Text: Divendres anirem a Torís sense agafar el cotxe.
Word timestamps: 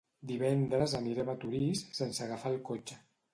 Divendres 0.29 0.95
anirem 0.99 1.29
a 1.33 1.35
Torís 1.43 1.85
sense 1.99 2.25
agafar 2.27 2.55
el 2.55 2.59
cotxe. 2.73 2.99